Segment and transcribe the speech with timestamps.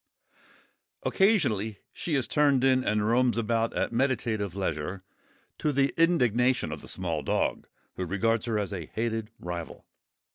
[1.03, 5.03] Occasionally she is turned in and roams about at meditative leisure,
[5.59, 9.85] to the indignation of the small dog, who regards her as a hated rival.